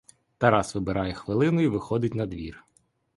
Тарас 0.37 0.75
вибирає 0.75 1.13
хвилину 1.13 1.61
й 1.61 1.67
виходить 1.67 2.15
на 2.15 2.25
двір. 2.25 2.63